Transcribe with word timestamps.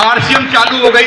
RCM 0.00 0.46
चालू 0.46 0.84
हो 0.84 0.90
गई। 0.90 1.06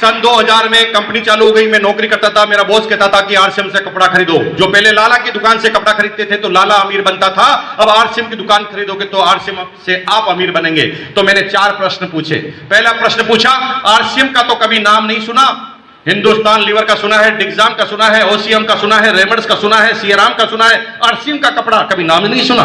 सन 0.00 0.20
2000 0.20 0.68
में 0.68 0.92
कंपनी 0.92 1.20
चालू 1.20 1.46
हो 1.46 1.52
गई। 1.52 1.66
मैं 1.66 1.78
नौकरी 1.80 2.08
करता 2.08 2.28
था, 2.28 2.44
मेरा 2.46 2.62
बॉस 2.62 2.86
कहता 2.86 3.08
था 3.08 3.20
कि 3.20 3.34
आरसीएम 3.34 3.68
से 3.68 3.80
कपड़ा 3.80 4.06
खरीदो। 4.06 4.38
जो 4.54 4.66
पहले 4.66 4.90
लाला 4.92 5.16
की 5.16 5.30
दुकान 5.30 5.58
से 5.58 5.68
कपड़ा 5.68 5.92
खरीदते 5.92 6.24
थे 6.24 6.36
तो 6.36 6.48
लाला 6.48 6.74
अमीर 6.74 7.02
बनता 7.02 7.28
था। 7.28 7.76
अब 7.78 7.88
आरसीएम 7.88 8.28
की 8.28 8.36
दुकान 8.36 8.64
खरीदोगे 8.64 9.04
तो 9.04 9.18
आरसीएम 9.18 9.64
से 9.86 10.04
आप 10.10 10.28
अमीर 10.28 10.50
बनेंगे। 10.50 10.86
तो 10.86 11.22
मैंने 11.22 11.42
चार 11.42 11.70
प्रश्न 11.70 12.06
पूछे। 12.06 12.34
पहला 12.70 12.92
प्रश्न 12.92 13.22
पूछा, 13.22 13.50
आरसीएम 13.86 14.28
का 14.28 14.42
तो 14.42 14.54
कभी 14.54 14.78
नाम 14.78 15.06
नहीं 15.06 15.20
सुना। 15.20 15.72
हिंदुस्तान 16.08 16.62
लीवर 16.62 16.84
का 16.84 16.94
सुना 16.94 17.16
है, 17.16 17.36
डिग्जाम 17.38 17.74
का 17.74 17.84
सुना 17.84 18.06
है, 18.06 18.26
ओसीएम 18.26 18.64
का 18.64 18.74
सुना 18.74 18.96
है, 18.96 19.16
रेमंड्स 19.16 19.46
का 19.46 19.54
सुना 19.54 19.76
है, 19.76 19.94
सियाराम 19.94 20.34
का 20.34 20.44
सुना 20.46 20.64
है। 20.64 20.98
आरसीएम 21.04 21.38
का 21.38 21.50
कपड़ा 21.50 21.80
कभी 21.82 22.04
नाम 22.04 22.26
नहीं 22.26 22.44
सुना। 22.44 22.64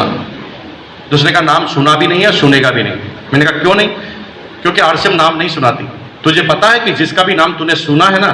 दूसरे 1.12 1.32
का 1.32 1.42
नाम 1.42 1.68
सुना 1.68 1.96
भी 1.96 2.08
नहीं 2.08 2.22
है, 2.22 2.32
सुनेगा 2.32 2.72
भी 2.72 2.84
नहीं। 2.84 2.94
मैंने 3.34 3.46
कहा, 3.46 3.60
क्यों 3.60 3.76
नहीं? 3.76 3.90
क्योंकि 4.62 4.82
आरसीएम 4.82 5.16
नाम 5.16 5.38
नहीं 5.38 5.50
सुनाती। 5.50 5.88
तुझे 6.24 6.42
पता 6.44 6.70
है 6.70 6.80
कि 6.80 6.92
जिसका 6.94 7.24
भी 7.24 7.34
नाम 7.36 7.54
तूने 7.54 7.76
सुना 7.78 8.06
है 8.08 8.20
ना 8.22 8.32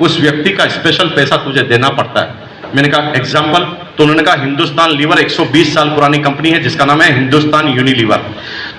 उस 0.00 0.18
व्यक्ति 0.20 0.50
का 0.52 0.66
स्पेशल 0.68 1.08
पैसा 1.08 1.36
तुझे 1.36 1.62
देना 1.64 1.88
पड़ता 1.90 2.20
है। 2.20 2.48
मैंने 2.74 2.88
कहा 2.88 3.12
एग्ज़ाम्पल 3.16 3.64
तो 3.96 4.02
उन्होंने 4.02 4.22
कहा 4.22 4.34
हिंदुस्तान 4.42 4.90
लीवर 4.90 5.20
120 5.20 5.72
साल 5.74 5.88
पुरानी 5.90 6.18
कंपनी 6.18 6.50
है 6.50 6.60
जिसका 6.62 6.84
नाम 6.84 7.00
है 7.02 7.12
हिंदुस्तान 7.14 7.68
यूनिलीवर। 7.68 8.20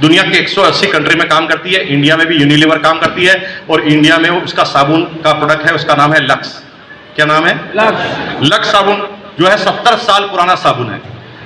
दुनिया 0.01 0.23
के 0.23 0.37
180 0.37 0.87
कंट्री 0.87 1.15
में 1.15 1.27
काम 1.29 1.47
करती 1.47 1.73
है 1.73 1.83
इंडिया 1.87 2.17
में 2.17 2.25
भी 2.27 2.37
यूनिलीवर 2.37 2.77
काम 2.79 2.99
करती 2.99 3.25
है 3.25 3.35
और 3.69 3.81
इंडिया 3.83 4.17
में 4.17 4.29
उसका 4.31 4.63
साबुन 4.65 5.03
का 5.23 5.33
प्रोडक्ट 5.33 5.67
है 5.67 5.73
उसका 5.75 5.95
नाम 5.95 6.13
है 6.13 6.21
लक्स। 6.23 6.61
क्या 7.15 7.25
नाम 7.25 7.45
है? 7.45 7.55
लक्स। 7.75 8.51
लक्स 8.53 8.71
साबुन 8.71 9.07
जो 9.39 9.47
है 9.47 9.57
सत्तर 9.57 9.97
साल 9.99 10.23
पुराना 10.25 10.55
साबुन 10.57 10.89
है। 10.89 11.01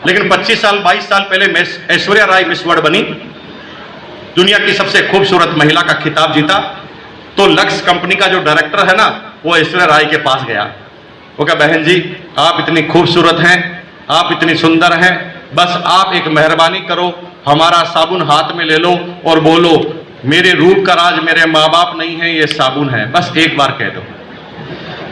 लेकिन 0.08 0.30
25 0.30 0.62
साल 0.62 0.80
22 0.86 1.10
साल 1.10 1.22
पहले 1.32 1.64
ऐश्वर्या 1.96 2.26
राय 2.26 2.44
मिस 2.46 2.66
वर्ल्ड 2.68 2.84
बनी। 2.84 3.02
दुनिया 4.36 4.58
की 4.58 4.74
सबसे 4.74 5.02
खूबसूरत 5.02 5.50
महिला 5.58 5.82
का 5.82 5.94
खिताब 5.94 6.34
जीता। 6.34 6.60
तो 7.38 7.48
लक्स 7.48 7.82
कंपनी 7.82 8.16
का 8.16 8.28
जो 8.28 8.40
डायरेक्टर 8.40 8.88
है 8.88 8.98
ना, 8.98 9.34
वो 9.46 9.58
ऐश्वर्या 9.58 9.86
राय 9.86 10.06
के 10.06 10.18
पास 10.18 10.44
गया। 10.44 10.64
वो 11.40 11.46
कहा, 11.46 11.56
बहन 11.56 11.84
जी, 11.84 12.16
आप 12.40 12.58
इतनी 12.60 12.82
खूबसूरत 12.82 13.40
हैं, 13.40 13.88
आप 14.12 14.30
इतनी 14.32 14.56
सुंदर 14.56 14.94
हैं, 14.94 15.42
बस 15.56 15.82
आप 15.86 16.14
एक 16.14 16.28
मेहरबानी 16.28 16.80
करो, 16.80 17.32
हमारा 17.48 17.84
साबुन 17.84 18.22
हाथ 18.22 18.56
में 18.56 18.66
ले 18.66 18.78
लो 18.78 19.22
और 19.26 19.40
बोलो, 19.40 20.02
मेरे 20.26 20.52
रूप 20.52 20.84
का 20.88 20.94
राज 20.94 21.20
मेरे 21.24 21.46
माँ 21.46 21.70
बाप 21.70 21.98
नहीं 21.98 22.16
है, 22.16 22.36
ये 22.36 22.48
साबुन 22.48 22.90
है। 22.90 23.12
बस 23.12 23.34
एक 23.38 23.58
बार 23.58 23.72
कह 23.72 23.90
दो। 23.90 24.02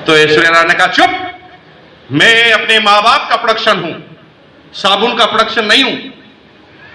तो 0.08 0.18
ऐश्वर्या 0.18 0.52
राय 0.52 0.64
ने 0.64 0.74
कहा, 0.74 0.88
चुप! 0.88 1.32
मैं 2.12 2.52
अपने 2.52 2.80
माँ 2.80 3.02
बाप 3.04 3.28
का 3.30 3.36
प्रोडक्शन 3.36 3.80
हूँ। 3.80 4.18
साबुन 4.74 5.16
का 5.16 5.26
प्रोडक्शन 5.26 5.66
नहीं 5.66 5.84
हूँ। 5.84 5.98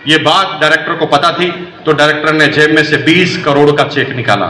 ये 0.09 0.19
बात 0.19 0.59
डायरेक्टर 0.61 0.95
को 0.95 1.07
पता 1.07 1.31
थी 1.33 1.51
तो 1.87 1.93
डायरेक्टर 1.93 2.33
ने 2.33 2.47
जेब 2.47 2.71
में 2.71 2.85
से 2.85 2.97
20 2.97 3.37
करोड़ 3.45 3.71
का 3.71 3.85
चेक 3.85 4.11
निकाला। 4.17 4.47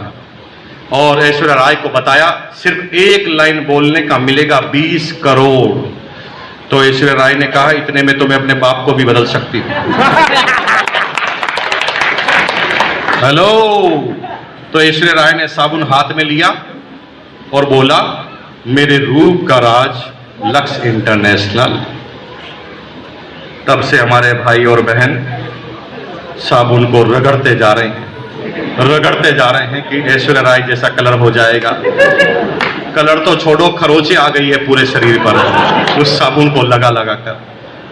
और 0.93 1.19
ऐश्वर्या 1.19 1.55
राय 1.55 1.75
को 1.75 1.89
बताया, 1.89 2.29
सिर्फ़ 2.55 2.95
एक 2.95 3.29
लाइन 3.29 3.65
बोलने 3.65 4.03
का 4.03 4.19
मिलेगा 4.19 4.61
20 4.61 5.13
करोड़। 5.25 5.71
तो 6.71 6.85
ऐश्वर्या 6.85 7.15
राय 7.15 7.35
ने 7.35 7.47
कहा, 7.47 7.71
इतने 7.71 8.03
में 8.03 8.19
तो 8.19 8.27
मैं 8.27 8.37
अपने 8.37 8.55
बाप 8.55 8.83
को 8.87 8.93
भी 8.93 9.05
बदल 9.05 9.27
सकती 9.27 9.59
हूँ। 9.59 9.71
हेलो। 13.25 13.47
तो 14.73 14.81
ऐश्वर्या 14.83 15.15
राय 15.15 15.33
ने 15.33 15.49
साबुन 15.49 15.83
हाथ 15.83 16.13
में 16.17 16.25
लिया 16.25 16.49
और 17.55 17.65
बोला, 17.65 18.01
मेरे 18.67 18.99
रूप 18.99 19.47
का 19.49 19.59
राज 19.59 20.03
लक्स 20.57 20.81
इंटरनेशनल। 20.85 21.85
तब 23.67 23.81
से 23.81 23.99
हमारे 23.99 24.33
भाई 24.35 24.65
और 24.65 24.81
बहन 24.83 25.38
साबुन 26.41 26.85
को 26.87 27.03
रगड़ते 27.05 27.55
जा 27.55 27.73
रहे 27.73 27.89
हैं। 27.89 28.07
रगड़ते 28.89 29.33
जा 29.33 29.51
रहे 29.51 29.67
हैं 29.67 29.83
कि 29.89 30.01
ऐश्वर्या 30.11 30.43
राय 30.43 30.61
जैसा 30.63 30.89
कलर 30.89 31.19
हो 31.19 31.31
जाएगा। 31.31 31.71
कलर 32.97 33.25
तो 33.25 33.35
छोड़ो 33.37 33.69
खरोचे 33.73 34.15
आ 34.15 34.29
गई 34.29 34.49
है 34.49 34.57
पूरे 34.67 34.85
शरीर 34.87 35.19
पर। 35.19 36.01
उस 36.01 36.19
साबुन 36.19 36.51
को 36.51 36.63
लगा 36.65 36.91
लगा 36.91 37.15
कर। 37.27 37.41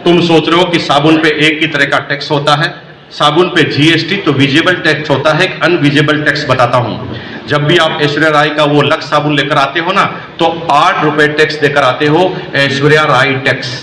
तुम 0.05 0.21
सोच 0.23 0.49
रहे 0.49 0.59
हो 0.59 0.65
कि 0.65 0.79
साबुन 0.81 1.17
पे 1.23 1.29
एक 1.47 1.61
ही 1.61 1.67
तरह 1.67 1.85
का 1.85 1.99
टैक्स 2.09 2.31
होता 2.31 2.55
है? 2.55 2.75
साबुन 3.11 3.49
पे 3.49 3.63
जीएसटी 3.65 4.17
तो 4.17 4.33
विजिबल 4.33 4.75
टैक्स 4.85 5.11
होता 5.11 5.33
है 5.33 5.45
एक 5.45 5.63
अनविजिबल 5.63 6.23
टैक्स 6.23 6.47
बताता 6.51 6.79
हूँ। 6.79 7.19
जब 7.49 7.65
भी 7.65 7.77
आप 7.79 7.99
ऐश्वर्या 8.03 8.31
राय 8.31 8.49
का 8.51 8.65
वो 8.65 8.83
लक्स 8.83 9.11
साबुन 9.11 9.37
लेकर 9.37 9.59
आते 9.59 9.81
हो 9.81 9.93
ना 9.93 10.05
तो 10.39 10.47
आठ 10.73 11.05
रुपए 11.05 11.27
टैक्स 11.31 11.61
देकर 11.61 11.83
आते 11.83 12.07
हो 12.07 12.23
ऐश्वर्या 12.57 13.03
राय 13.07 13.35
टैक्स 13.45 13.75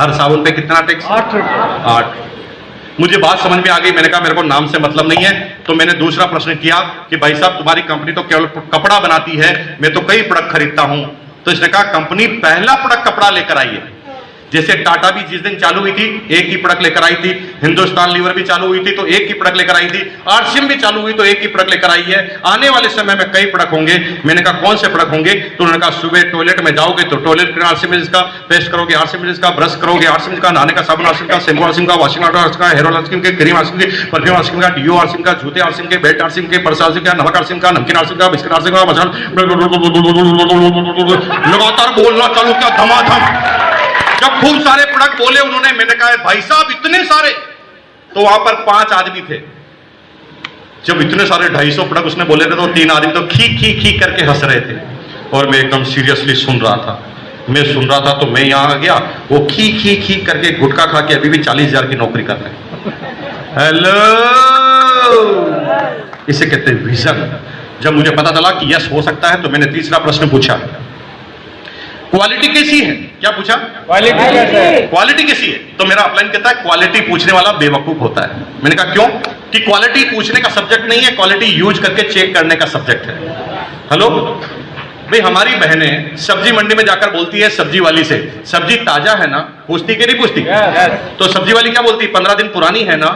हर 0.00 0.12
साबुन 0.12 0.44
पे 0.44 0.50
कितना 0.50 0.80
टैक्स 0.80 1.06
आठ 1.06 1.34
आठ। 1.86 2.14
मुझे 3.00 3.16
बात 3.16 3.38
समझ 3.38 3.58
में 3.58 3.70
आ 3.70 3.78
गई, 3.78 3.90
मैंने 3.90 4.08
कहा 4.08 4.20
मेरे 4.20 4.34
को 4.34 4.42
नाम 4.42 4.66
से 4.66 4.78
मतलब 4.78 5.08
नहीं 5.08 5.24
है। 5.24 5.32
तो 5.66 5.74
मैंने 5.74 5.92
दूसरा 5.94 6.26
प्रश्न 6.26 6.54
किया 6.54 6.78
कि 7.10 7.16
भाई 7.16 7.34
साहब, 7.34 7.56
तुम्हारी 7.58 7.82
कंपनी 7.82 8.12
तो 8.12 8.22
केवल 8.22 8.46
कपड़ा 8.46 8.98
बनाती 9.00 9.36
है, 9.36 9.78
मैं 9.82 9.92
तो 9.94 10.00
कई 10.00 10.22
प्रोडक्ट 10.22 10.52
खरीदता 10.52 10.82
हूँ। 10.82 11.04
तो 11.44 11.50
इसने 11.50 11.68
कहा 11.68 11.82
कंपनी 11.92 12.26
पहला 12.40 12.74
प्रोडक्ट 12.76 13.08
कपड़ा 13.08 13.30
लेकर 13.30 13.58
आई 13.58 13.68
है। 13.68 13.91
जैसे 14.52 14.74
टाटा 14.78 15.10
भी 15.10 15.22
जिस 15.30 15.40
दिन 15.42 15.54
चालू 15.58 15.80
हुई 15.80 15.92
थी, 15.92 16.06
एक 16.30 16.48
ही 16.48 16.56
प्रोडक्ट 16.56 16.82
लेकर 16.82 17.02
आई 17.04 17.14
थी। 17.16 17.30
हिंदुस्तान 17.62 18.10
लीवर 18.12 18.32
भी 18.32 18.42
चालू 18.44 18.66
हुई 18.66 18.80
थी 18.80 18.90
तो 18.92 19.06
एक 19.08 19.26
ही 19.28 19.34
प्रोडक्ट 19.34 19.56
लेकर 19.56 19.76
आई 19.76 19.86
थी। 19.88 20.00
आरसीएम 20.30 20.66
भी 20.68 20.76
चालू 20.76 21.00
हुई 21.00 21.12
तो 21.12 21.24
एक 21.24 21.40
ही 21.40 21.46
प्रोडक्ट 21.48 21.70
लेकर 21.70 21.90
आई 21.90 22.04
है। 22.08 22.20
आने 22.46 22.68
वाले 22.68 22.88
समय 22.90 23.14
में 23.14 23.24
कई 23.32 23.44
प्रोडक्ट 23.46 23.72
होंगे। 23.72 23.98
मैंने 24.26 24.42
कहा, 24.42 24.60
कौन 24.60 24.76
से 24.76 24.88
प्रोडक्ट 24.88 25.12
होंगे? 25.12 25.34
तो 25.34 25.64
उन्होंने 25.64 25.80
कहा, 25.80 25.90
सुबह 26.00 26.22
टॉयलेट 26.32 26.60
में 26.60 26.74
जाओगे 26.74 27.04
तो 27.04 27.16
टॉयलेट 27.18 27.48
क्लीनर 27.48 27.66
आरसीएम 27.66 28.04
का 28.08 28.20
पेस्ट 28.48 28.70
करोगे 28.72 28.94
आरसीएम 28.94 29.32
का 29.42 29.50
ब्रश 29.52 29.76
करोगे 29.82 30.06
आरसीएम 30.08 30.36
का 30.38 30.50
नहाने 30.50 30.72
का 30.72 30.82
साबुन 30.82 31.06
आरसीएम 31.06 31.28
का 31.28 31.38
शैम्पू 31.40 31.64
आरसीएम 31.64 31.86
का 31.86 31.94
वॉशिंग 31.96 32.24
आरसीएम 32.24 32.58
का 32.58 32.68
हेयर 32.68 32.86
आरसीएम 32.92 33.20
के 33.20 33.30
क्रीम 33.32 33.56
आरसीएम 33.56 33.78
के 33.78 33.86
परफ्यूम 34.10 34.36
आरसीएम 34.36 34.60
का 34.60 34.68
डीओ 34.70 34.96
आरसीएम 34.96 35.22
का, 35.22 35.32
जूते 35.34 35.60
आरसीएम 35.60 35.88
के 35.88 35.96
बेल्ट 35.98 36.22
आरसीएम 36.22 36.46
के 36.46 36.58
पर्स 36.58 36.82
आरसीएम 36.82 37.04
का, 37.04 37.12
नमक 37.14 37.36
आरसीएम 37.36 37.60
का, 37.60 37.70
नमकीन 37.70 37.96
आरसीएम 37.96 38.18
का, 38.18 38.28
बिस्किट 38.28 38.52
आरसीएम 38.52 38.74
का 38.74 38.80
लगातार 41.48 41.88
बोलना 41.94 42.26
चालू, 42.28 42.52
किया 42.52 42.70
धमाधम। 42.76 43.61
जब 44.22 44.40
खूब 44.40 44.60
सारे 44.62 44.84
प्रोडक्ट 44.86 45.18
बोले 45.18 45.40
उन्होंने, 45.40 45.70
मैंने 45.72 45.94
कहा, 45.94 46.16
भाई 46.24 46.40
साहब, 46.42 46.70
इतने 46.72 46.98
सारे। 47.04 47.30
तो 48.10 48.20
वहाँ 48.20 48.38
पर 48.40 48.54
पाँच 48.64 48.92
आदमी 48.92 49.20
थे। 49.28 49.38
जब 50.86 51.00
इतने 51.00 51.26
सारे 51.26 51.48
ढाई 51.50 51.70
सौ 51.72 51.82
प्रोडक्ट 51.84 52.06
उसने 52.06 52.24
बोले 52.24 52.44
थे 52.44 52.56
तो 52.56 52.66
तीन 52.74 52.90
आदमी 52.90 53.12
तो 53.12 53.22
खी 53.28 53.48
खी 53.56 53.72
खी 53.80 53.92
करके 53.98 54.24
हंस 54.24 54.44
रहे 54.44 54.60
थे। 54.60 54.76
और 55.32 55.48
मैं 55.50 55.58
एकदम 55.58 55.84
सीरियसली 55.86 56.34
सुन 56.36 56.60
रहा 56.60 56.76
था। 56.76 56.94
मैं 57.48 57.64
सुन 57.66 57.86
रहा 57.86 57.98
था 58.00 58.12
तो 58.20 58.26
मैं 58.28 58.42
यहाँ 58.42 58.66
आ 58.66 58.74
गया, 58.76 58.94
वो 59.30 59.38
खी 59.46 59.72
खी 59.78 59.94
खी 59.98 60.16
करके 60.24 60.50
गुटखा 60.58 60.86
खा 60.86 61.00
के 61.00 61.14
अभी 61.14 61.28
भी 61.28 61.38
चालीस 61.40 61.68
हज़ार 61.68 61.86
की 61.86 61.96
नौकरी 61.96 62.22
कर 62.24 62.36
रहे 62.36 62.50
हेलो! 63.58 63.96
इसे 66.28 66.46
कहते 66.46 66.70
हैं 66.70 66.78
विजन। 66.84 67.40
जब 67.82 67.92
मुझे 67.92 68.10
पता 68.12 68.30
चला 68.30 68.50
कि 68.52 68.72
यस 68.74 68.88
हो 68.92 69.02
सकता 69.02 69.28
है 69.28 69.42
तो 69.42 69.48
मैंने 69.50 69.66
तीसरा 69.72 69.98
प्रश्न 70.00 70.28
पूछा। 70.28 70.54
क्वालिटी 72.12 72.48
कैसी 72.48 72.78
है? 72.80 72.94
क्या 73.20 73.30
पूछा? 73.30 73.54
क्वालिटी 73.86 74.24
कैसे 74.32 74.58
है 74.58 74.80
क्वालिटी 74.88 75.24
कैसी 75.24 75.46
है? 75.46 75.58
तो 75.76 75.84
मेरा 75.84 76.02
अपलाइन 76.02 76.28
कहता 76.32 76.48
है 76.48 76.62
क्वालिटी 76.62 77.00
पूछने 77.00 77.32
वाला 77.32 77.52
बेवकूफ़ 77.60 77.98
होता 77.98 78.22
है। 78.22 78.40
मैंने 78.62 78.76
कहा 78.76 78.92
क्यों? 78.92 79.06
कि 79.52 79.58
क्वालिटी 79.60 80.04
पूछने 80.10 80.40
का 80.40 80.48
सब्जेक्ट 80.50 80.84
नहीं 80.88 81.02
है 81.02 81.10
क्वालिटी 81.12 81.46
यूज़ 81.46 81.80
करके 81.80 82.02
चेक 82.10 82.34
करने 82.34 82.56
का 82.56 82.66
सब्जेक्ट 82.74 83.06
है। 83.06 83.16
हेलो 83.92 84.10
भाई 85.10 85.20
हमारी 85.20 85.54
बहनें 85.56 86.16
सब्ज़ी 86.18 86.52
मंडी 86.52 86.74
में 86.74 86.84
जाकर 86.84 87.10
बोलती 87.10 87.40
है 87.40 87.48
सब्ज़ी 87.56 87.80
वाली 87.80 88.04
से 88.04 88.18
सब्ज़ी 88.52 88.76
ताज़ा 88.84 89.14
है 89.14 89.30
ना? 89.30 89.38
पूछती 89.66 89.94
कि 89.94 90.06
नहीं 90.06 90.18
पूछती? 90.18 90.40
Yes. 90.42 91.18
तो 91.18 91.28
सब्ज़ी 91.32 91.52
वाली 91.52 91.70
क्या 91.70 91.82
बोलती? 91.82 92.04
है 92.04 92.12
पंद्रह 92.12 92.34
दिन 92.34 92.46
पुरानी 92.54 92.82
है 92.84 92.96
ना? 92.96 93.10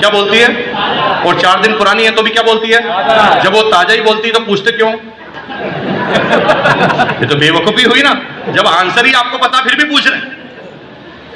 क्या 0.00 0.10
बोलती 0.10 0.38
है? 0.38 0.48
और 1.26 1.40
चार 1.40 1.62
दिन 1.62 1.78
पुरानी 1.78 2.04
है 2.04 2.10
तो 2.10 2.22
भी 2.22 2.30
क्या 2.30 2.42
बोलती 2.42 2.70
है। 2.70 3.42
जब 3.42 3.54
वो 3.54 3.62
ताज़ा 3.70 3.94
ही 3.94 4.00
बोलती 4.02 4.28
है 4.28 4.34
तो 4.34 4.40
पूछते 4.46 4.72
क्यों? 4.72 4.92
ये 7.20 7.26
तो 7.26 7.36
बेवकूफ़ी 7.36 7.82
हुई 7.82 8.02
ना। 8.02 8.14
जब 8.52 8.66
आंसर 8.66 9.06
ही 9.06 9.12
आपको 9.12 9.38
पता, 9.38 9.62
फिर 9.62 9.74
भी 9.74 9.84
पूछ 9.84 10.08
रहे। 10.08 10.42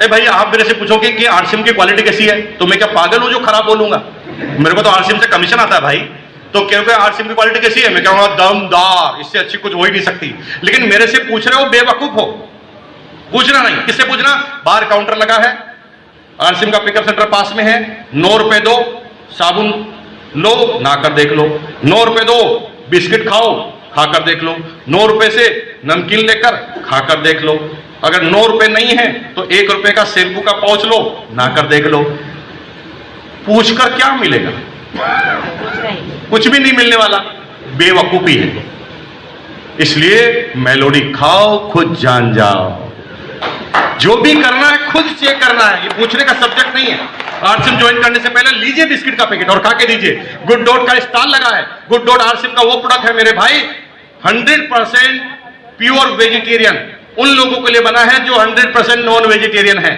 ए 0.05 0.07
भाई, 0.07 0.25
आप 0.25 0.47
मेरे 0.47 0.63
से 0.63 0.73
पूछोगे 0.73 1.11
कि 1.11 1.25
आरसीएम 1.25 1.63
की 1.63 1.71
क्वालिटी 1.71 2.03
कैसी 2.03 2.25
है? 2.25 2.41
तो 2.41 2.65
मैं 2.65 2.79
क्या 2.79 2.87
पागल 2.87 3.19
हूँ 3.19 3.31
जो 3.31 3.39
खराब 3.39 3.65
बोलूँगा? 3.65 4.03
मेरे 4.59 4.75
को 4.75 4.81
तो 4.81 4.89
आरसीएम 4.89 5.19
से 5.19 5.27
कमीशन 5.27 5.57
आता 5.57 5.75
है 5.75 5.81
भाई। 5.81 5.97
तो 6.53 6.65
क्योंकि 6.65 6.91
आरसीएम 6.91 7.29
की 7.29 7.33
क्वालिटी 7.33 7.59
कैसी 7.59 7.81
है? 7.81 7.93
मैं 7.93 8.03
कहूँगा, 8.03 8.27
दमदार, 8.27 9.21
इससे 9.21 9.39
अच्छी 9.39 9.57
कुछ 9.57 9.75
हो 9.75 9.83
ही 9.83 9.91
नहीं 9.91 10.01
सकती। 10.01 10.39
लेकिन 10.63 10.83
मेरे 10.83 11.07
से 11.07 11.17
पूछ 11.17 11.47
रहे 11.47 11.63
हो, 11.63 11.69
बेवकूफ़ 11.69 12.11
हो। 12.11 12.25
पूछना 13.31 13.61
नहीं। 13.61 13.75
किससे 13.75 14.03
पूछना? 14.03 14.61
बाहर 14.65 14.85
काउंटर 14.85 15.17
लगा 15.17 15.35
है। 15.35 15.57
आरसीएम 16.41 16.71
का 16.71 16.79
पिकअप 16.79 17.05
सेंटर 17.05 17.25
पास 17.25 17.53
में 17.55 17.63
है। 17.63 18.07
नौ 18.15 18.37
रुपए 18.37 18.59
दो, 18.59 19.03
साबुन 19.31 19.93
लो 20.37 20.79
नाकर 20.81 21.13
देख 21.13 21.31
लो। 21.31 21.59
नौ 21.85 22.03
रुपए 22.03 22.23
दो, 22.23 22.71
बिस्किट 22.89 23.29
खाओ। 23.29 23.76
खाकर 23.97 24.23
देख 24.23 24.43
लो। 24.43 24.55
नौ 24.89 25.05
रुपए 25.07 25.29
से 25.29 25.45
नमकीन 25.85 26.19
लेकर 26.19 26.55
खाकर 26.85 27.21
देख 27.21 27.41
लो। 27.41 27.53
अगर 28.03 28.21
नौ 28.23 28.45
रुपए 28.45 28.67
नहीं 28.67 28.95
है 28.97 29.07
तो 29.33 29.43
एक 29.51 29.71
रुपए 29.71 29.91
का 29.91 30.03
शैम्पू 30.05 30.41
का 30.41 30.51
पहुँच 30.55 30.83
लो, 30.85 31.27
ना 31.31 31.47
कर 31.47 31.67
देख 31.67 31.85
लो। 31.85 32.01
पूछकर 33.45 33.93
क्या 33.93 34.11
मिलेगा? 34.15 34.51
कुछ 36.29 36.47
भी 36.47 36.59
नहीं 36.59 36.73
मिलने 36.73 36.95
वाला। 36.95 37.17
बेवकूफ़ी 37.77 38.35
है। 38.35 38.63
इसलिए 39.79 40.51
मेलोडी, 40.57 40.99
खाओ, 41.11 41.71
खुद 41.71 41.95
जान 41.95 42.33
जाओ। 42.33 42.89
जो 43.99 44.15
भी 44.17 44.33
करना 44.33 44.67
है, 44.67 44.77
खुद 44.87 45.05
चेक 45.19 45.41
करना 45.41 45.63
है। 45.63 45.83
ये 45.83 45.89
पूछने 45.89 46.23
का 46.23 46.33
सब्जेक्ट 46.33 46.75
नहीं 46.75 46.85
है। 46.85 46.99
आरसीएम 47.43 47.77
ज्वाइन 47.79 48.01
करने 48.01 48.19
से 48.19 48.29
पहले 48.29 48.51
लीजिए 48.59 48.85
बिस्किट 48.85 49.17
का 49.17 49.25
पैकेट 49.25 49.49
और 49.49 49.59
खा 49.59 49.71
के 49.71 49.85
दीजिए। 49.85 50.11
गुड 50.45 50.63
डॉट 50.65 50.87
का 50.87 50.99
स्टॉल 50.99 51.29
लगा 51.29 51.55
है। 51.55 51.67
गुड 51.89 52.05
डॉट 52.05 52.21
आरसीएम 52.21 52.53
का 52.53 52.63
वो 52.63 52.77
प्रोडक्ट 52.77 53.05
है 53.05 53.13
मेरे 53.15 53.31
भाई। 53.31 53.61
हंड्रेड 54.25 54.69
परसेंट 54.69 55.21
प्योर 55.77 56.07
वेजिटेरियन 56.17 56.77
उन 57.17 57.29
लोगों 57.29 57.61
के 57.61 57.71
लिए 57.71 57.81
बना 57.81 57.99
है 58.01 58.19
जो 58.25 58.35
हंड्रेड 58.35 58.73
परसेंट 58.73 59.03
नॉन 59.05 59.25
वेजिटेरियन 59.25 59.77
है। 59.77 59.91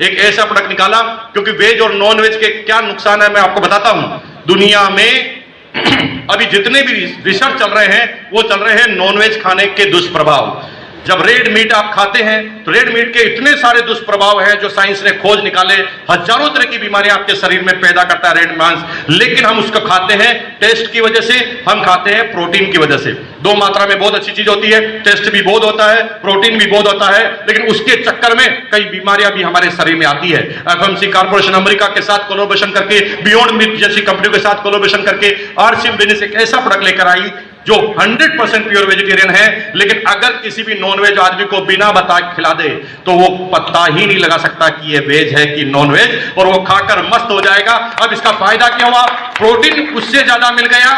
एक 0.00 0.18
ऐसा 0.20 0.44
प्रोडक्ट 0.44 0.68
निकाला, 0.68 1.00
क्योंकि 1.32 1.50
वेज 1.52 1.80
और 1.80 1.92
नॉन 1.94 2.20
वेज 2.20 2.36
के 2.36 2.48
क्या 2.62 2.80
नुकसान 2.82 3.22
है, 3.22 3.28
मैं 3.34 3.40
आपको 3.40 3.60
बताता 3.60 3.90
हूँ। 3.90 4.44
दुनिया 4.46 4.88
में 4.90 5.44
अभी 6.30 6.44
जितने 6.46 6.82
भी 6.82 6.92
रिसर्च 7.24 7.58
चल 7.60 7.70
रहे 7.70 7.86
हैं, 7.86 8.30
वो 8.32 8.42
चल 8.42 8.56
रहे 8.56 8.74
हैं 8.74 8.86
नॉनवेज 8.88 9.42
खाने 9.42 9.66
के 9.68 9.84
दुष्प्रभाव। 9.90 10.70
जब 11.06 11.22
रेड 11.26 11.48
मीट 11.54 11.72
आप 11.72 11.90
खाते 11.94 12.22
हैं 12.22 12.64
तो 12.64 12.70
रेड 12.72 12.92
मीट 12.94 13.12
के 13.14 13.22
इतने 13.24 13.52
सारे 13.56 13.80
दुष्प्रभाव 13.82 14.40
हैं 14.40 14.58
जो 14.60 14.68
साइंस 14.70 15.02
ने 15.04 15.10
खोज 15.18 15.42
निकाले। 15.44 15.74
हज़ारों 16.10 16.48
तरह 16.48 16.64
की 16.64 16.78
बीमारियाँ 16.78 17.16
आपके 17.16 17.34
शरीर 17.36 17.62
में 17.62 17.80
पैदा 17.80 18.04
करता 18.04 18.28
है 18.28 18.34
रेड 18.34 18.56
मांस 18.58 19.10
लेकिन 19.10 19.44
हम 19.44 19.58
उसको 19.58 19.80
खाते 19.80 20.14
हैं 20.14 20.32
टेस्ट 20.60 20.92
की 20.92 21.00
वजह 21.00 21.20
से, 21.20 21.34
हम 21.68 21.84
खाते 21.84 22.10
हैं 22.10 22.30
प्रोटीन 22.32 22.70
की 22.72 22.78
वजह 22.78 22.96
से। 22.98 23.12
दो 23.44 23.54
मात्रा 23.54 23.86
में 23.86 23.98
बहुत 23.98 24.14
अच्छी 24.14 24.32
चीज़ 24.32 24.48
होती 24.48 24.68
है, 24.70 24.80
टेस्ट 25.00 25.30
भी 25.32 25.40
बहुत 25.42 25.64
होता 25.64 25.90
है, 25.90 26.02
प्रोटीन 26.20 26.58
भी 26.58 26.66
बहुत 26.66 26.86
होता 26.86 27.08
है, 27.08 27.24
लेकिन 27.48 27.66
उसके 27.68 27.96
चक्कर 28.04 28.36
में 28.36 28.46
कई 28.70 28.84
बीमारियाँ 28.90 29.32
भी 29.32 29.42
हमारे 29.42 29.70
शरीर 29.72 29.96
में 29.96 30.06
आती 30.06 30.30
है। 30.30 30.42
एफ़ 30.42 30.70
एफएमसी 30.74 31.06
कॉर्पोरेशन 31.12 31.52
अमेरिका 31.54 31.86
के 31.88 32.02
साथ 32.02 32.28
कोलोबेशन 32.28 32.70
करके 32.72 33.00
बियॉन्ड 33.22 33.76
जैसी 33.78 34.00
कंपनियों 34.02 34.32
के 34.32 34.38
साथ 34.40 34.62
कोलोबेशन 34.62 35.02
करके 35.02 35.34
आरसीएम 35.60 35.96
बिज़नेस 35.96 36.22
एक 36.22 36.34
ऐसा 36.42 36.60
प्रोडक्ट 36.60 36.84
लेकर 36.84 37.08
आई 37.08 37.30
जो 37.66 37.74
100 37.98 38.26
परसेंट 38.38 38.68
प्योर 38.68 38.84
वेजिटेरियन 38.86 39.30
है, 39.30 39.72
लेकिन 39.76 40.02
अगर 40.08 40.32
किसी 40.42 40.62
भी 40.62 40.74
नॉनवेज 40.80 41.18
आदमी 41.18 41.44
को 41.46 41.60
बिना 41.66 41.90
बता 41.92 42.18
खिला 42.32 42.52
दे 42.54 42.68
तो 43.06 43.12
वो 43.14 43.28
पता 43.52 43.84
ही 43.86 44.06
नहीं 44.06 44.18
लगा 44.18 44.36
सकता 44.38 44.68
कि 44.70 44.92
ये 44.92 44.98
वेज 45.06 45.34
है 45.36 45.44
कि 45.46 45.64
नॉन 45.66 45.90
वेज 45.90 46.38
और 46.38 46.46
वो 46.46 46.58
खाकर 46.64 47.02
मस्त 47.04 47.30
हो 47.30 47.40
जाएगा। 47.42 47.74
अब 48.02 48.12
इसका 48.12 48.32
फ़ायदा 48.34 48.68
क्या 48.70 48.86
हुआ? 48.86 49.02
प्रोटीन 49.38 49.88
उससे 49.94 50.22
ज़्यादा 50.22 50.50
मिल 50.52 50.66
गया 50.68 50.92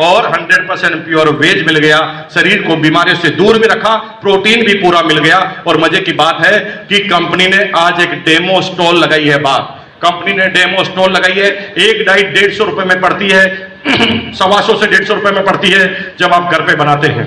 और 0.00 0.26
100 0.26 0.66
परसेंट 0.68 0.94
प्योर 1.04 1.28
वेज 1.28 1.64
मिल 1.66 1.78
गया। 1.78 1.98
शरीर 2.34 2.62
को 2.62 2.76
बीमारियों 2.76 3.16
से 3.16 3.28
दूर 3.28 3.58
भी 3.58 3.66
रखा 3.66 3.94
प्रोटीन 4.22 4.64
भी 4.66 4.74
पूरा 4.74 5.02
मिल 5.02 5.18
गया। 5.18 5.38
और 5.66 5.80
मज़े 5.80 6.00
की 6.00 6.12
बात 6.12 6.44
है 6.46 6.86
कि 6.88 6.98
कंपनी 6.98 7.46
ने 7.46 7.70
आज 7.76 8.00
एक 8.00 8.12
डेमो 8.24 8.60
स्टॉल 8.62 8.96
लगाई 8.96 9.24
है 9.24 9.38
बात। 9.38 9.80
कंपनी 10.02 10.32
ने 10.32 10.46
डेमो 10.46 10.84
स्टॉल 10.84 11.12
लगाई 11.12 11.32
है। 11.32 11.74
एक 11.78 12.04
डाइट 12.06 12.34
डेढ़ 12.34 12.52
सौ 12.52 12.64
रुपए 12.64 12.84
में 12.84 13.00
पड़ती 13.00 13.28
है। 13.28 13.74
सवा 14.34 14.60
सौ 14.60 14.76
से 14.76 14.86
डेढ़ 14.86 15.04
सौ 15.04 15.14
रुपए 15.14 15.30
में 15.30 15.44
पड़ती 15.44 15.68
है 15.68 16.14
जब 16.18 16.32
आप 16.32 16.52
घर 16.52 16.60
पे 16.60 16.74
बनाते 16.74 17.08
हैं। 17.08 17.26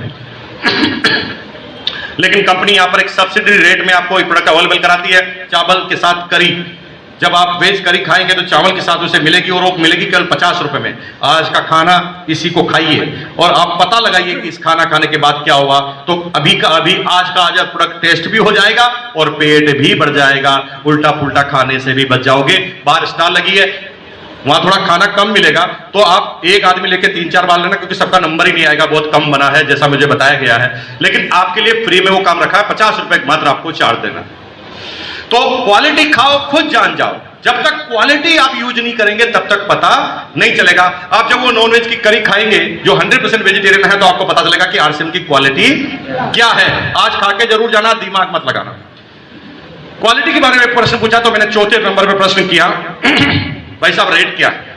लेकिन 2.20 2.42
कंपनी 2.42 2.72
यहाँ 2.72 2.88
पर 2.88 3.00
एक 3.00 3.10
सब्सिडी 3.10 3.52
रेट 3.52 3.88
में 3.88 3.94
आपको 3.94 4.20
एक 4.20 4.26
प्रोडक्ट 4.26 4.48
अवेलेबल 4.48 4.78
कराती 4.78 5.14
है, 5.14 5.48
चावल 5.52 5.86
के 5.90 5.96
साथ 5.96 6.28
करी। 6.30 6.78
जब 7.22 7.36
आप 7.36 7.62
वेज 7.62 7.80
करी 7.80 7.98
खाएँगे 7.98 8.34
तो 8.34 8.42
चावल 8.42 8.72
के 8.72 8.82
साथ 8.82 8.98
उसे 8.98 9.20
मिलेगी 9.20 9.50
और 9.50 9.64
वो 9.64 9.76
मिलेगी 9.80 10.06
केवल 10.06 10.24
पचास 10.24 10.62
रुपए 10.62 10.80
में। 10.80 10.98
आज 11.24 11.50
का 11.50 11.60
खाना 11.60 12.26
इसी 12.30 12.50
को 12.50 12.64
खाइए 12.64 13.26
और 13.40 13.52
आप 13.52 13.78
पता 13.82 14.00
लगाइए 14.00 14.36
कि 14.36 14.48
इस 14.48 14.58
खाना 14.58 14.86
खाने 14.86 15.08
के 15.08 15.18
बाद 15.18 15.42
क्या 15.44 15.56
हुआ। 15.56 15.80
तो 16.08 16.32
अभी 16.36 16.54
का 16.54 16.68
अभी 16.68 16.94
आज 17.10 17.30
का 17.30 17.42
आज 17.42 17.60
प्रोडक्ट 17.60 18.02
टेस्ट 18.02 18.28
भी 18.28 18.38
हो 18.38 18.52
जाएगा 18.52 18.86
और 19.18 19.30
पेट 19.30 19.78
भी 19.78 19.94
बढ़ 19.96 20.10
जाएगा। 20.10 20.82
उल्टा 20.86 21.12
पुल्टा 21.12 21.42
खाने 21.42 21.80
से 21.80 21.94
भी 21.94 22.06
बच 22.06 22.22
जाओगे। 22.22 22.58
बाहर 22.86 23.06
स्टॉल 23.06 23.32
लगी 23.32 23.58
है, 23.58 23.98
वहाँ 24.48 24.64
थोड़ा 24.64 24.78
खाना 24.78 25.06
कम 25.06 25.30
मिलेगा। 25.30 25.66
तो 25.94 26.02
आप 26.02 26.42
एक 26.46 26.66
आदमी 26.66 26.90
लेके 26.90 27.08
तीन 27.08 27.30
चार 27.30 27.46
बार 27.46 27.60
लेना, 27.60 27.76
क्योंकि 27.76 27.96
सबका 27.96 28.20
नंबर 28.20 28.48
ही 28.48 28.54
नहीं 28.54 28.66
आएगा, 28.66 28.86
बहुत 28.86 29.12
कम 29.14 29.32
बना 29.32 29.50
है, 29.50 29.68
जैसा 29.68 29.88
मुझे 29.88 30.06
बताया 30.06 30.40
गया 30.40 30.58
है। 30.58 30.98
लेकिन 31.02 31.30
आपके 31.34 31.62
लिए 31.62 31.86
फ्री 31.86 32.02
में 32.02 32.12
वो 32.12 32.20
काम 32.20 32.40
रखा 32.40 32.58
है, 32.58 32.70
पचास 32.70 33.00
रुपए 33.00 33.24
मात्र 33.28 33.48
आपको 33.48 33.72
चार्ज 33.72 34.00
देना। 34.00 34.24
तो 35.32 35.66
क्वालिटी 35.66 36.10
खाओ, 36.10 36.38
खुद 36.52 36.68
जान 36.70 36.96
जाओ। 36.96 37.16
जब 37.44 37.64
तक 37.64 37.74
क्वालिटी 37.90 38.38
आप 38.38 38.52
यूज़ 38.56 38.80
नहीं 38.82 38.94
करेंगे, 38.94 39.26
तब 39.26 39.48
तक 39.50 39.68
पता 39.68 39.90
नहीं 40.38 40.56
चलेगा। 40.56 40.84
आप 41.14 41.30
जब 41.30 41.42
वो 41.42 41.52
नॉनवेज 41.52 41.88
की 41.88 41.96
करी 41.96 42.20
खाएँगे, 42.20 42.60
जो 42.86 42.96
100 42.96 43.18
परसेंट 43.18 43.44
वेजिटेरियन 43.44 43.86
है 43.86 44.00
तो 44.00 44.06
आपको 44.06 44.26
पता 44.26 44.42
चलेगा 44.42 44.66
कि 44.66 44.78
आरसीएम 44.78 45.12
की 45.12 45.20
क्वालिटी 45.20 45.70
क्या 46.36 46.48
है। 46.48 46.94
आज 46.98 47.12
खा 47.12 47.32
के 47.32 47.46
ज़रूर 47.46 47.72
जाना, 47.72 47.94
दिमाग 47.94 48.36
मत 48.36 48.48
लगाना। 48.48 48.72
क्वालिटी 50.02 50.34
के 50.34 50.40
बारे 50.40 50.58
में 50.58 50.76
प्रश्न 50.76 50.98
पूछा 50.98 51.20
तो 51.20 51.32
मैंने 51.32 51.46
चौथे 51.46 51.78
नंबर 51.78 52.08
पर 52.08 52.18
प्रश्न 52.18 52.48
किया। 52.48 52.68
भाई 53.82 53.92
साहब 53.92 54.14
रेट 54.14 54.36
क्या 54.38 54.48
है? 54.48 54.76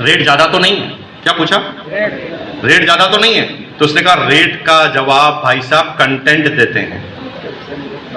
रेट 0.00 0.22
ज़्यादा 0.22 0.46
तो 0.46 0.58
नहीं 0.58 0.76
है। 0.76 0.88
क्या 1.22 1.32
पूछा? 1.32 1.56
रेट 2.64 2.84
ज़्यादा 2.84 3.06
तो 3.06 3.18
नहीं 3.18 3.34
है। 3.34 3.44
तो 3.78 3.84
उसने 3.84 4.02
कहा 4.02 4.14
रेट 4.28 4.56
का 4.62 4.86
जवाब 4.86 5.40
भाई 5.44 5.60
साहब 5.60 5.96
कंटेंट 5.98 6.48
देते 6.56 6.80
हैं। 6.80 7.15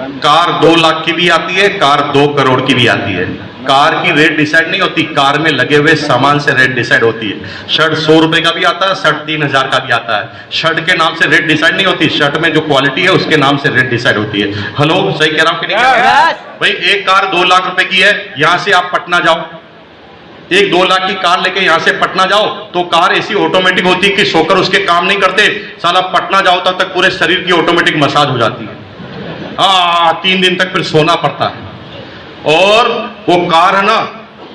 कार 0.00 0.50
दो 0.60 0.74
लाख 0.76 1.02
की 1.06 1.12
भी 1.12 1.28
आती 1.30 1.54
है 1.54 1.68
कार 1.78 2.00
दो 2.12 2.26
करोड़ 2.34 2.60
की 2.62 2.74
भी 2.74 2.86
आती 2.88 3.12
है। 3.12 3.24
कार 3.62 3.94
की 3.96 4.10
रेट 4.12 4.36
डिसाइड 4.36 4.68
नहीं 4.68 4.80
होती 4.80 5.02
कार 5.14 5.38
में 5.38 5.50
लगे 5.50 5.76
हुए 5.76 5.94
सामान 5.96 6.38
से 6.38 6.52
रेट 6.54 6.74
डिसाइड 6.74 7.02
होती 7.04 7.30
है। 7.30 7.68
शर्ट 7.68 7.94
सौ 7.98 8.18
रुपए 8.20 8.40
का 8.40 8.50
भी 8.50 8.64
आता 8.64 8.88
है 8.88 8.94
शर्ट 8.96 9.16
तीन 9.26 9.42
हज़ार 9.42 9.68
का 9.68 9.78
भी 9.78 9.92
आता 9.92 10.18
है। 10.18 10.48
शर्ट 10.52 10.80
के 10.86 10.94
नाम 10.94 11.14
से 11.16 11.26
रेट 11.28 11.46
डिसाइड 11.48 11.76
नहीं 11.76 11.86
होती 11.86 12.08
शर्ट 12.10 12.36
में 12.38 12.52
जो 12.54 12.60
क्वालिटी 12.62 13.02
है 13.02 13.10
उसके 13.12 13.36
नाम 13.38 13.56
से 13.58 13.68
रेट 13.70 13.90
डिसाइड 13.90 14.18
होती 14.18 14.40
है। 14.40 14.50
हेलो 14.78 14.96
सही 15.12 15.30
कह 15.30 15.42
रहा 15.42 15.52
हूँ 15.52 15.60
कि 15.60 15.66
नहीं? 15.66 15.76
भाई 16.60 16.70
एक 16.70 17.06
कार 17.06 17.26
दो 17.28 17.44
लाख 17.44 17.66
रुपए 17.66 17.84
की 17.84 18.00
है 18.00 18.12
यहाँ 18.38 18.58
से 18.58 18.72
आप 18.72 18.90
पटना 18.94 19.20
जाओ। 19.20 19.44
एक 20.52 20.70
दो 20.70 20.84
लाख 20.84 21.06
की 21.06 21.14
कार 21.16 21.40
लेके 21.40 21.60
यहाँ 21.60 21.78
से 21.80 21.92
पटना 21.98 22.24
जाओ 22.26 22.46
तो 22.70 22.82
कार 22.90 23.12
ऐसी 23.14 23.34
ऑटोमेटिक 23.40 23.84
होती 23.86 24.06
है 24.06 24.16
कि 24.16 24.24
सोकर 24.26 24.56
उसके 24.58 24.78
काम 24.84 25.06
नहीं 25.06 25.18
करते। 25.20 25.48
साला 25.78 26.00
पटना 26.10 26.40
जाओ 26.40 26.60
तब 26.62 26.78
तक 26.78 26.94
पूरे 26.94 27.10
शरीर 27.12 27.44
की 27.44 27.52
ऑटोमेटिक 27.54 27.96
मसाज 27.98 28.28
हो 28.28 28.38
जाती 28.38 28.64
है। 28.64 28.78
हाँ 29.60 30.20
तीन 30.22 30.40
दिन 30.40 30.56
तक 30.56 30.72
फिर 30.72 30.82
सोना 30.82 31.14
पड़ता 31.14 31.48
है। 31.48 31.68
और 32.56 32.88
वो 33.28 33.36
कार 33.46 33.76
है 33.76 33.82
ना 33.82 33.98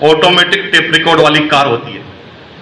ऑटोमेटिक 0.03 0.69
टेप 0.71 0.91
रिकॉर्ड 0.93 1.19
वाली 1.21 1.39
कार 1.47 1.67
होती 1.67 1.93
है। 1.93 2.03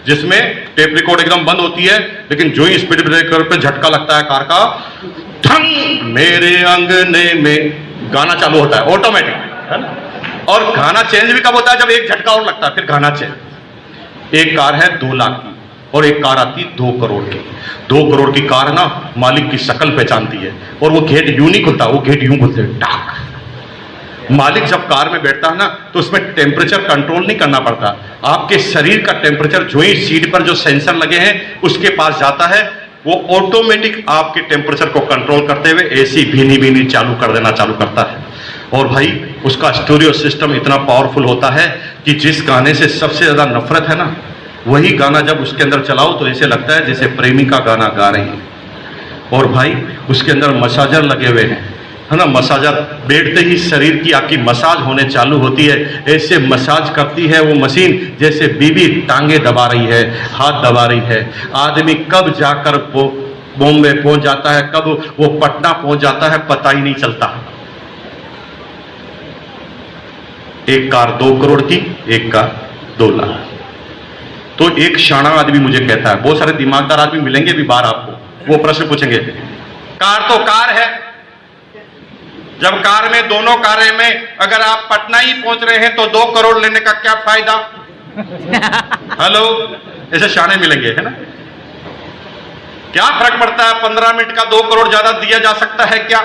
जिसमें 0.05 0.39
टेप 0.75 0.93
रिकॉर्ड 0.95 1.21
एकदम 1.21 1.45
बंद 1.45 1.59
होती 1.59 1.85
है, 1.85 1.99
लेकिन 2.31 2.49
जो 2.49 2.65
ही 2.65 2.77
स्पीड 2.77 3.03
ब्रेकर 3.05 3.43
पे 3.43 3.57
झटका 3.57 3.89
लगता 3.89 4.17
है 4.17 4.23
कार 4.23 4.43
का, 4.43 4.59
ठंग, 5.43 6.01
मेरे 6.13 6.55
अंगने 6.63 7.33
में 7.33 7.57
गाना 8.13 8.33
चालू 8.33 8.59
होता 8.59 8.77
है 8.77 8.83
ऑटोमेटिक 8.83 9.33
है 9.71 9.81
ना? 9.81 9.95
और 10.47 10.63
गाना 10.77 11.01
चेंज 11.03 11.31
भी 11.31 11.39
कब 11.39 11.55
होता 11.55 11.71
है? 11.71 11.79
जब 11.79 11.89
एक 11.89 12.09
झटका 12.09 12.31
और 12.31 12.45
लगता 12.45 12.67
है, 12.67 12.75
फिर 12.75 12.85
गाना 12.85 13.09
चेंज 13.09 14.35
एक 14.35 14.55
कार 14.57 14.75
है 14.75 14.87
दो 14.97 15.13
लाख 15.15 15.41
की। 15.43 15.52
और 15.93 16.05
एक 16.05 16.21
कार 16.23 16.37
आती 16.37 16.63
दो 16.77 16.91
करोड़ 16.99 17.23
की। 17.25 17.39
दो 17.89 18.03
करोड़ 18.11 18.29
की 18.31 18.41
कार 18.43 18.71
ना 18.73 18.85
मालिक 19.17 19.49
की 19.51 19.57
शक्ल 19.59 19.89
पहचानती 19.91 20.37
है 20.37 20.53
और 20.83 20.91
वो 20.91 21.01
गेट 21.03 21.29
यूँ 21.29 21.49
नहीं 21.49 21.63
खुलता, 21.63 21.85
वो 21.85 21.99
गेट 22.01 22.23
यूँ 22.23 22.39
खुलते 22.39 22.63
टाक 22.79 24.31
मालिक 24.31 24.65
जब 24.65 24.87
कार 24.87 25.09
में 25.09 25.21
बैठता 25.23 25.49
है 25.49 25.57
ना 25.57 25.65
तो 25.93 25.99
उसमें 25.99 26.21
टेम्परेचर 26.35 26.81
कंट्रोल 26.83 27.25
नहीं 27.25 27.37
करना 27.37 27.59
पड़ता। 27.61 27.87
आपके 28.25 28.59
शरीर 28.61 29.03
का 29.05 29.13
टेम्परेचर 29.21 29.63
जो 29.65 29.79
ही 29.79 29.95
सीट 29.97 30.31
पर 30.33 30.43
जो 30.43 30.55
सेंसर 30.55 30.95
लगे 30.95 31.17
हैं, 31.17 31.61
उसके 31.61 31.89
पास 31.95 32.19
जाता 32.19 32.47
है, 32.47 32.61
वो 33.05 33.13
ऑटोमेटिक 33.37 34.05
आपके 34.09 34.41
टेम्परेचर 34.49 34.89
को 34.89 34.99
कंट्रोल 35.07 35.47
करते 35.47 35.71
हुए 35.71 35.83
एसी 36.01 36.23
भीनी 36.31 36.57
भीनी 36.57 36.85
चालू 36.85 37.15
कर 37.15 37.33
देना 37.33 37.51
चालू 37.51 37.73
करता 37.75 38.01
है। 38.03 38.21
और 38.73 38.87
भाई, 38.87 39.07
उसका 39.45 39.71
स्टूडियो 39.73 40.11
सिस्टम 40.13 40.53
इतना 40.55 40.77
पावरफुल 40.83 41.25
होता 41.25 41.49
है 41.51 41.67
कि 42.05 42.13
जिस 42.19 42.41
गाने 42.47 42.73
से 42.73 42.87
सबसे 42.89 43.23
ज़्यादा 43.23 43.45
नफरत 43.47 43.89
है 43.89 43.97
ना 43.97 44.15
वही 44.67 44.89
गाना 44.89 45.21
जब 45.21 45.39
उसके 45.39 45.63
अंदर 45.63 45.81
चलाओ 45.81 46.19
तो 46.19 46.27
ऐसे 46.27 46.45
लगता 46.45 46.75
है 46.75 46.85
जैसे 46.85 47.07
प्रेमी 47.07 47.45
का 47.45 47.59
गाना 47.59 47.87
गा 47.87 48.09
रही 48.09 48.23
है। 48.23 48.53
और 49.33 49.47
भाई, 49.47 49.75
उसके 50.09 50.31
अंदर 50.31 50.53
मसाजर 50.53 51.03
लगे 51.03 51.27
हुए 51.27 51.43
हैं। 51.43 51.61
है 52.11 52.17
ना, 52.17 52.25
मसाजर 52.25 52.71
बैठते 53.07 53.41
ही 53.41 53.57
शरीर 53.57 53.95
की 53.97 54.11
आपकी 54.11 54.37
मसाज 54.37 54.79
होने 54.79 55.03
चालू 55.03 55.37
होती 55.37 55.65
है। 55.65 56.03
ऐसे 56.07 56.37
मसाज 56.37 56.89
करती 56.89 57.27
है 57.27 57.41
वो 57.41 57.55
मशीन 57.55 58.17
जैसे 58.19 58.47
बीबी 58.47 58.87
टांगे 59.01 59.39
दबा 59.39 59.67
रही 59.67 59.85
है, 59.85 60.03
हाथ 60.33 60.63
दबा 60.63 60.85
रही 60.85 60.99
है। 60.99 61.29
आदमी 61.55 61.93
कब 61.93 62.33
जाकर 62.39 62.77
वो 62.93 63.03
बॉम्बे 63.57 63.93
पहुँच 63.93 64.19
जाता 64.19 64.51
है, 64.51 64.61
कब 64.75 65.15
वो 65.19 65.27
पटना 65.39 65.71
पहुँच 65.73 65.99
जाता 65.99 66.29
है, 66.29 66.37
पता 66.47 66.69
ही 66.69 66.81
नहीं 66.81 66.93
चलता। 66.93 67.45
एक 70.69 70.91
कार 70.91 71.11
दो 71.11 71.33
करोड़ 71.35 71.61
की, 71.61 71.95
एक 72.09 72.31
कार 72.31 72.55
दो 72.97 73.09
लाख। 73.09 73.49
तो 74.57 74.69
एक 74.79 74.97
शाना 74.99 75.29
आदमी 75.37 75.59
मुझे 75.59 75.79
कहता 75.79 76.09
है, 76.09 76.21
बहुत 76.23 76.39
सारे 76.39 76.51
दिमागदार 76.53 76.99
आदमी 76.99 77.21
मिलेंगे 77.21 77.53
भी 77.53 77.63
बाहर 77.65 77.85
आपको, 77.85 78.11
वो 78.47 78.57
प्रश्न 78.57 78.87
पूछेंगे। 78.89 79.17
कार 79.99 80.27
तो 80.29 80.37
कार 80.45 80.69
है। 80.71 80.87
जब 82.61 82.75
कार 82.81 83.09
में 83.11 83.27
दोनों 83.29 83.55
कारें 83.57 83.91
में 83.97 84.37
अगर 84.37 84.61
आप 84.61 84.87
पटना 84.89 85.17
ही 85.17 85.33
पहुँच 85.35 85.63
रहे 85.63 85.77
हैं 85.77 85.95
तो 85.95 86.05
दो 86.09 86.25
करोड़ 86.33 86.57
लेने 86.59 86.79
का 86.79 86.91
क्या 86.99 87.13
फ़ायदा? 87.23 87.55
हेलो, 89.21 89.43
ऐसे 90.13 90.29
शाने 90.29 90.55
मिलेंगे, 90.57 90.89
है 90.89 91.01
ना? 91.01 91.09
क्या 92.93 93.05
फ़र्क 93.19 93.39
पड़ता 93.39 93.65
है? 93.65 93.73
पंद्रह 93.83 94.13
मिनट 94.13 94.31
का 94.31 94.43
दो 94.45 94.61
करोड़ 94.69 94.87
ज़्यादा 94.89 95.11
दिया 95.19 95.39
जा 95.39 95.53
सकता 95.55 95.85
है 95.85 95.99
क्या? 96.01 96.21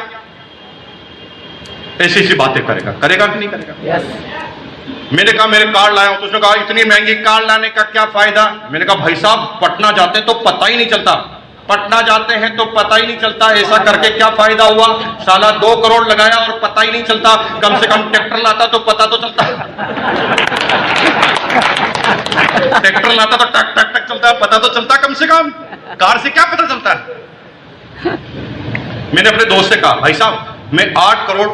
ऐसी 2.01 2.21
ऐसी 2.21 2.35
बातें 2.35 2.65
करेगा। 2.67 2.93
करेगा 3.01 3.27
कि 3.27 3.39
नहीं 3.39 3.49
करेगा? 3.49 3.75
मैंने 5.13 5.33
कहा, 5.33 5.47
मेरे 5.47 5.65
कार 5.67 5.93
लाया 5.93 6.09
हूँ। 6.09 6.17
तो 6.17 6.27
उसने 6.27 6.39
कहा, 6.39 6.55
इतनी 6.55 6.83
महँगी 6.85 7.15
कार 7.25 7.45
लाने 7.47 7.69
का 7.69 7.83
क्या 7.85 8.05
फ़ायदा? 8.07 8.45
मैंने 8.71 8.85
कहा, 8.85 8.97
भाई 8.97 9.15
साहब, 9.17 9.59
पटना 9.63 9.91
जाते 9.93 10.21
तो 10.21 10.35
पता 10.41 10.67
ही 10.67 10.77
नहीं 10.77 10.87
चलता। 10.87 11.15
पटना 11.69 12.01
जाते 12.03 12.35
हैं 12.35 12.57
तो 12.57 12.65
पता 12.75 12.97
ही 12.97 13.07
नहीं 13.07 13.17
चलता, 13.19 13.51
ऐसा 13.55 13.79
करके 13.85 14.11
क्या 14.11 14.29
फ़ायदा 14.37 14.65
हुआ? 14.65 14.87
साला 15.21 15.51
दो 15.59 15.75
करोड़ 15.77 16.07
लगाया 16.09 16.37
और 16.37 16.59
पता 16.61 16.83
ही 16.83 16.91
नहीं 16.91 17.03
चलता। 17.05 17.35
कम 17.61 17.79
से 17.81 17.87
कम 17.87 18.11
ट्रैक्टर 18.11 18.43
लाता 18.43 18.67
तो 18.67 18.79
पता 18.89 19.07
तो 19.07 19.17
चलता। 19.17 19.45
ट्रैक्टर 22.79 23.11
लाता 23.11 23.37
तो 23.37 23.45
टक 23.47 23.75
टक 23.77 23.93
टक 23.95 24.09
चलता, 24.09 24.33
पता 24.41 24.59
तो 24.59 24.69
चलता 24.75 24.97
कम 24.99 25.15
से 25.15 25.27
कम। 25.27 25.51
कार 26.01 26.19
से 26.19 26.31
क्या 26.31 26.45
पता 26.45 26.67
चलता? 26.67 26.91
है 26.91 28.17
मैंने 29.15 29.29
अपने 29.29 29.45
दोस्त 29.47 29.71
से 29.71 29.77
कहा, 29.77 29.93
भाई 29.97 30.15
साहब, 30.15 30.71
मैं 30.75 30.93
आठ 30.99 31.27
करोड़ 31.27 31.49